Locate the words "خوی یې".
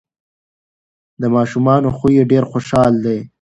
1.97-2.23